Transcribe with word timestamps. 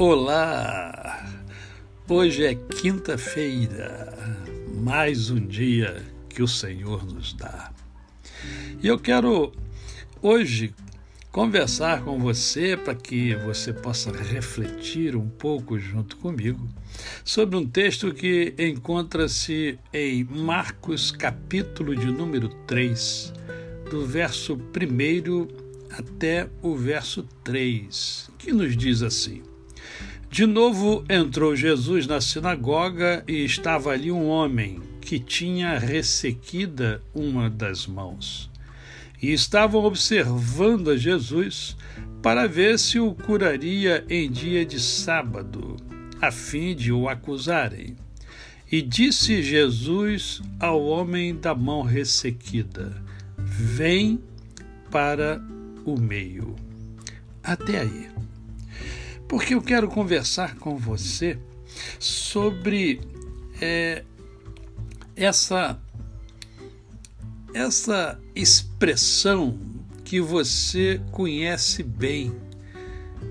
Olá! 0.00 1.28
Hoje 2.08 2.44
é 2.44 2.54
quinta-feira, 2.54 4.16
mais 4.80 5.28
um 5.28 5.44
dia 5.44 6.00
que 6.28 6.40
o 6.40 6.46
Senhor 6.46 7.04
nos 7.04 7.32
dá. 7.32 7.72
E 8.80 8.86
eu 8.86 8.96
quero 8.96 9.52
hoje 10.22 10.72
conversar 11.32 12.04
com 12.04 12.16
você 12.16 12.76
para 12.76 12.94
que 12.94 13.34
você 13.44 13.72
possa 13.72 14.12
refletir 14.12 15.16
um 15.16 15.28
pouco 15.28 15.76
junto 15.80 16.16
comigo 16.18 16.68
sobre 17.24 17.56
um 17.56 17.66
texto 17.66 18.14
que 18.14 18.54
encontra-se 18.56 19.80
em 19.92 20.22
Marcos, 20.22 21.10
capítulo 21.10 21.96
de 21.96 22.06
número 22.06 22.48
3, 22.68 23.32
do 23.90 24.06
verso 24.06 24.54
1 24.54 25.48
até 25.90 26.48
o 26.62 26.76
verso 26.76 27.24
3, 27.42 28.30
que 28.38 28.52
nos 28.52 28.76
diz 28.76 29.02
assim: 29.02 29.42
De 30.30 30.46
novo 30.46 31.04
entrou 31.08 31.56
Jesus 31.56 32.06
na 32.06 32.20
sinagoga 32.20 33.24
e 33.26 33.44
estava 33.44 33.90
ali 33.90 34.12
um 34.12 34.28
homem 34.28 34.80
que 35.00 35.18
tinha 35.18 35.78
ressequida 35.78 37.02
uma 37.14 37.48
das 37.48 37.86
mãos. 37.86 38.50
E 39.20 39.32
estavam 39.32 39.84
observando 39.84 40.90
a 40.90 40.96
Jesus 40.96 41.76
para 42.22 42.46
ver 42.46 42.78
se 42.78 43.00
o 43.00 43.14
curaria 43.14 44.04
em 44.08 44.30
dia 44.30 44.66
de 44.66 44.78
sábado, 44.78 45.76
a 46.20 46.30
fim 46.30 46.76
de 46.76 46.92
o 46.92 47.08
acusarem. 47.08 47.96
E 48.70 48.82
disse 48.82 49.42
Jesus 49.42 50.42
ao 50.60 50.84
homem 50.84 51.34
da 51.34 51.54
mão 51.54 51.82
ressequida: 51.82 53.02
Vem 53.38 54.20
para 54.90 55.42
o 55.86 55.98
meio. 55.98 56.54
Até 57.42 57.80
aí. 57.80 58.08
Porque 59.28 59.54
eu 59.54 59.60
quero 59.60 59.88
conversar 59.88 60.56
com 60.56 60.76
você 60.76 61.38
sobre 61.98 63.00
é, 63.60 64.02
essa 65.14 65.78
essa 67.54 68.18
expressão 68.34 69.58
que 70.04 70.20
você 70.20 71.00
conhece 71.10 71.82
bem, 71.82 72.34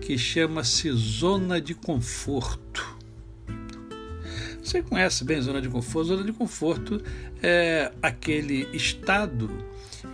que 0.00 0.18
chama-se 0.18 0.90
zona 0.92 1.60
de 1.60 1.74
conforto. 1.74 2.96
Você 4.62 4.82
conhece 4.82 5.24
bem 5.24 5.40
zona 5.40 5.62
de 5.62 5.68
conforto? 5.68 6.08
Zona 6.08 6.24
de 6.24 6.32
conforto 6.32 7.00
é 7.42 7.92
aquele 8.02 8.68
estado 8.72 9.48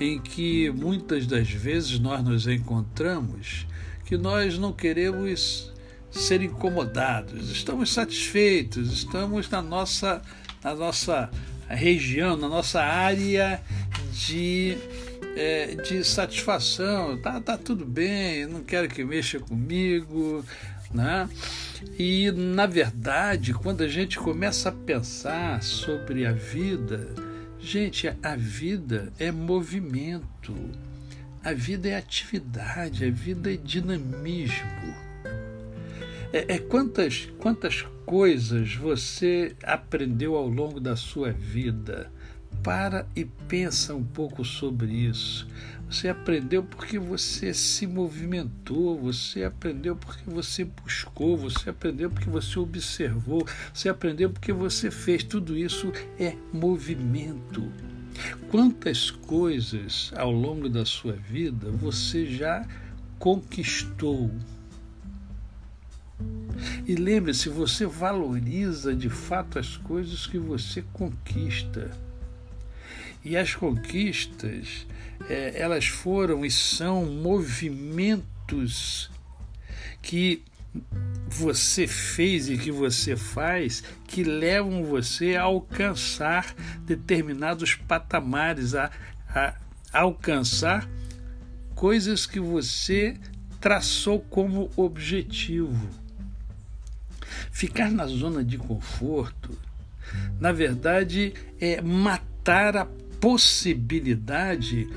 em 0.00 0.18
que 0.18 0.70
muitas 0.70 1.26
das 1.26 1.48
vezes 1.48 1.98
nós 1.98 2.22
nos 2.24 2.46
encontramos 2.46 3.66
que 4.10 4.18
nós 4.18 4.58
não 4.58 4.72
queremos 4.72 5.72
ser 6.10 6.42
incomodados, 6.42 7.48
estamos 7.48 7.92
satisfeitos, 7.92 8.92
estamos 8.92 9.48
na 9.48 9.62
nossa, 9.62 10.20
na 10.64 10.74
nossa 10.74 11.30
região, 11.68 12.36
na 12.36 12.48
nossa 12.48 12.82
área 12.82 13.62
de, 14.12 14.76
é, 15.36 15.76
de 15.76 16.02
satisfação. 16.02 17.22
Tá, 17.22 17.40
tá 17.40 17.56
tudo 17.56 17.86
bem, 17.86 18.46
não 18.46 18.64
quero 18.64 18.88
que 18.88 19.04
mexa 19.04 19.38
comigo, 19.38 20.44
né? 20.92 21.30
E 21.96 22.32
na 22.32 22.66
verdade, 22.66 23.54
quando 23.54 23.84
a 23.84 23.88
gente 23.88 24.18
começa 24.18 24.70
a 24.70 24.72
pensar 24.72 25.62
sobre 25.62 26.26
a 26.26 26.32
vida, 26.32 27.14
Gente, 27.62 28.10
a 28.22 28.36
vida 28.36 29.12
é 29.18 29.30
movimento, 29.30 30.54
a 31.42 31.52
vida 31.52 31.88
é 31.88 31.96
atividade, 31.96 33.04
a 33.04 33.10
vida 33.10 33.52
é 33.52 33.56
dinamismo. 33.56 34.94
É, 36.32 36.54
é, 36.54 36.58
quantas, 36.58 37.28
quantas 37.38 37.82
coisas 38.04 38.74
você 38.74 39.56
aprendeu 39.62 40.36
ao 40.36 40.46
longo 40.48 40.78
da 40.78 40.96
sua 40.96 41.32
vida. 41.32 42.10
Para 42.62 43.06
e 43.16 43.24
pensa 43.24 43.94
um 43.94 44.04
pouco 44.04 44.44
sobre 44.44 44.92
isso. 44.92 45.48
Você 45.88 46.08
aprendeu 46.08 46.62
porque 46.62 46.98
você 46.98 47.54
se 47.54 47.86
movimentou, 47.86 48.98
você 48.98 49.44
aprendeu 49.44 49.96
porque 49.96 50.28
você 50.30 50.64
buscou, 50.64 51.36
você 51.36 51.70
aprendeu 51.70 52.10
porque 52.10 52.28
você 52.28 52.58
observou, 52.58 53.46
você 53.72 53.88
aprendeu 53.88 54.30
porque 54.30 54.52
você 54.52 54.90
fez. 54.90 55.24
Tudo 55.24 55.56
isso 55.56 55.90
é 56.18 56.36
movimento. 56.52 57.72
Quantas 58.50 59.10
coisas 59.10 60.12
ao 60.16 60.30
longo 60.30 60.68
da 60.68 60.84
sua 60.84 61.12
vida 61.12 61.70
você 61.70 62.26
já 62.26 62.66
conquistou? 63.18 64.30
E 66.86 66.94
lembre-se, 66.94 67.48
você 67.48 67.86
valoriza 67.86 68.94
de 68.94 69.08
fato 69.08 69.58
as 69.58 69.76
coisas 69.76 70.26
que 70.26 70.38
você 70.38 70.84
conquista. 70.92 71.90
E 73.24 73.36
as 73.36 73.54
conquistas, 73.54 74.86
é, 75.28 75.60
elas 75.60 75.86
foram 75.86 76.44
e 76.44 76.50
são 76.50 77.06
movimentos 77.06 78.30
que 80.02 80.42
você 81.30 81.86
fez 81.86 82.50
e 82.50 82.58
que 82.58 82.72
você 82.72 83.16
faz 83.16 83.82
que 84.06 84.24
levam 84.24 84.84
você 84.84 85.36
a 85.36 85.42
alcançar 85.42 86.54
determinados 86.84 87.74
patamares, 87.74 88.74
a, 88.74 88.90
a 89.32 89.54
alcançar 89.92 90.88
coisas 91.74 92.26
que 92.26 92.40
você 92.40 93.16
traçou 93.60 94.20
como 94.20 94.70
objetivo. 94.76 95.88
Ficar 97.52 97.90
na 97.90 98.06
zona 98.06 98.44
de 98.44 98.58
conforto, 98.58 99.56
na 100.40 100.50
verdade, 100.50 101.32
é 101.60 101.80
matar 101.80 102.76
a 102.76 102.84
possibilidade 103.20 104.88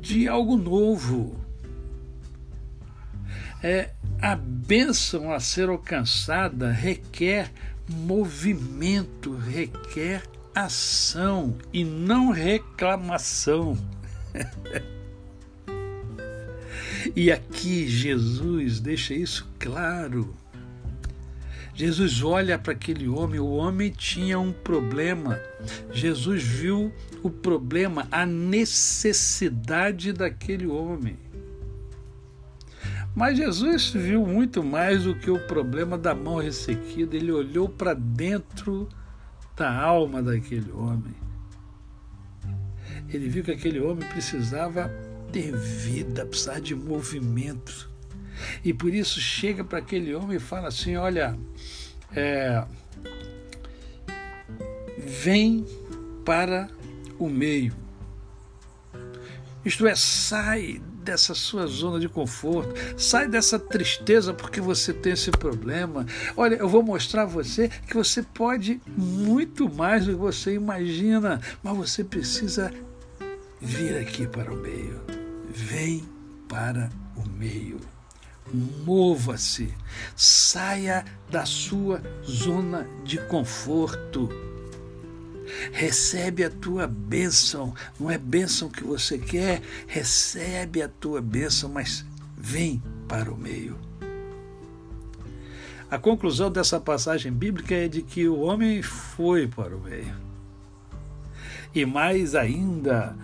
de 0.00 0.26
algo 0.26 0.56
novo. 0.56 1.41
É, 3.62 3.90
a 4.20 4.34
bênção 4.34 5.32
a 5.32 5.38
ser 5.38 5.68
alcançada 5.68 6.72
requer 6.72 7.52
movimento, 7.88 9.36
requer 9.36 10.22
ação 10.54 11.56
e 11.72 11.84
não 11.84 12.30
reclamação. 12.30 13.76
e 17.14 17.30
aqui 17.30 17.88
Jesus 17.88 18.80
deixa 18.80 19.14
isso 19.14 19.48
claro. 19.58 20.34
Jesus 21.74 22.22
olha 22.22 22.58
para 22.58 22.72
aquele 22.72 23.08
homem, 23.08 23.40
o 23.40 23.48
homem 23.48 23.90
tinha 23.90 24.38
um 24.38 24.52
problema. 24.52 25.40
Jesus 25.90 26.42
viu 26.42 26.92
o 27.22 27.30
problema, 27.30 28.06
a 28.10 28.26
necessidade 28.26 30.12
daquele 30.12 30.66
homem. 30.66 31.16
Mas 33.14 33.36
Jesus 33.36 33.90
viu 33.90 34.26
muito 34.26 34.62
mais 34.62 35.04
do 35.04 35.14
que 35.14 35.30
o 35.30 35.38
problema 35.46 35.98
da 35.98 36.14
mão 36.14 36.36
ressequida, 36.36 37.14
ele 37.14 37.30
olhou 37.30 37.68
para 37.68 37.92
dentro 37.92 38.88
da 39.54 39.70
alma 39.70 40.22
daquele 40.22 40.72
homem. 40.72 41.14
Ele 43.08 43.28
viu 43.28 43.44
que 43.44 43.50
aquele 43.50 43.80
homem 43.80 44.08
precisava 44.08 44.88
ter 45.30 45.54
vida, 45.54 46.24
precisava 46.24 46.60
de 46.60 46.74
movimento. 46.74 47.90
E 48.64 48.72
por 48.72 48.92
isso 48.92 49.20
chega 49.20 49.62
para 49.62 49.78
aquele 49.78 50.14
homem 50.14 50.38
e 50.38 50.40
fala 50.40 50.68
assim: 50.68 50.96
Olha, 50.96 51.38
é, 52.14 52.64
vem 54.98 55.66
para 56.24 56.68
o 57.18 57.28
meio. 57.28 57.74
Isto 59.64 59.86
é, 59.86 59.94
sai 59.94 60.80
dessa 61.02 61.34
sua 61.34 61.66
zona 61.66 61.98
de 61.98 62.08
conforto, 62.08 62.74
sai 62.96 63.28
dessa 63.28 63.58
tristeza 63.58 64.32
porque 64.32 64.60
você 64.60 64.92
tem 64.92 65.12
esse 65.12 65.30
problema. 65.30 66.06
Olha, 66.36 66.56
eu 66.56 66.68
vou 66.68 66.82
mostrar 66.82 67.22
a 67.22 67.26
você 67.26 67.68
que 67.68 67.94
você 67.94 68.22
pode 68.22 68.80
muito 68.96 69.68
mais 69.72 70.06
do 70.06 70.12
que 70.12 70.18
você 70.18 70.54
imagina, 70.54 71.40
mas 71.62 71.76
você 71.76 72.04
precisa 72.04 72.72
vir 73.60 73.96
aqui 73.96 74.26
para 74.26 74.52
o 74.52 74.56
meio. 74.56 75.00
Vem 75.48 76.04
para 76.48 76.90
o 77.16 77.28
meio. 77.28 77.80
Mova-se, 78.84 79.72
saia 80.14 81.04
da 81.30 81.46
sua 81.46 82.02
zona 82.24 82.86
de 83.04 83.18
conforto. 83.26 84.51
Recebe 85.70 86.44
a 86.44 86.50
tua 86.50 86.86
bênção, 86.86 87.74
não 88.00 88.10
é 88.10 88.18
bênção 88.18 88.68
que 88.68 88.82
você 88.82 89.18
quer, 89.18 89.62
recebe 89.86 90.82
a 90.82 90.88
tua 90.88 91.20
bênção, 91.20 91.68
mas 91.68 92.04
vem 92.36 92.82
para 93.06 93.32
o 93.32 93.36
meio. 93.36 93.78
A 95.90 95.98
conclusão 95.98 96.50
dessa 96.50 96.80
passagem 96.80 97.30
bíblica 97.30 97.74
é 97.74 97.86
de 97.86 98.00
que 98.00 98.26
o 98.26 98.40
homem 98.40 98.80
foi 98.80 99.46
para 99.46 99.76
o 99.76 99.80
meio. 99.80 100.16
E 101.74 101.84
mais 101.84 102.34
ainda, 102.34 103.14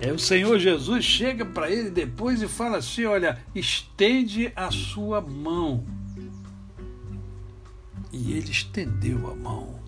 É, 0.00 0.12
o 0.12 0.18
Senhor 0.18 0.58
Jesus 0.58 1.04
chega 1.04 1.44
para 1.44 1.70
ele 1.70 1.90
depois 1.90 2.42
e 2.42 2.48
fala 2.48 2.78
assim: 2.78 3.06
Olha, 3.06 3.38
estende 3.54 4.52
a 4.54 4.70
sua 4.70 5.20
mão. 5.20 5.86
E 8.12 8.32
ele 8.32 8.50
estendeu 8.50 9.30
a 9.30 9.34
mão. 9.34 9.80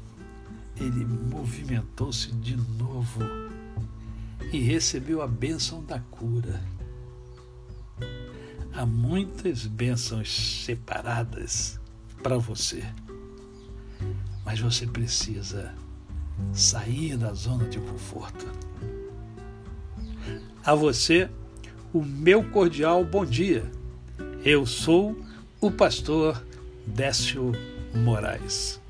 Ele 0.80 1.04
movimentou-se 1.04 2.30
de 2.32 2.56
novo 2.56 3.20
e 4.52 4.60
recebeu 4.60 5.20
a 5.20 5.26
bênção 5.26 5.84
da 5.84 5.98
cura. 5.98 6.60
Há 8.72 8.86
muitas 8.86 9.66
bênçãos 9.66 10.64
separadas 10.64 11.80
para 12.22 12.38
você, 12.38 12.84
mas 14.44 14.60
você 14.60 14.86
precisa 14.86 15.74
sair 16.52 17.16
da 17.16 17.32
zona 17.32 17.68
de 17.68 17.78
conforto. 17.80 18.46
A 20.64 20.74
você, 20.74 21.28
o 21.92 22.04
meu 22.04 22.44
cordial 22.50 23.04
bom 23.04 23.24
dia. 23.24 23.70
Eu 24.44 24.64
sou 24.66 25.18
o 25.60 25.70
pastor 25.70 26.44
Décio 26.86 27.52
Moraes. 27.94 28.80